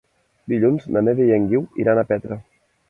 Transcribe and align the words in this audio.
Dilluns 0.53 0.87
na 0.95 1.03
Neida 1.05 1.29
i 1.29 1.37
en 1.39 1.47
Guiu 1.53 1.65
iran 1.85 2.03
a 2.03 2.07
Petra. 2.15 2.45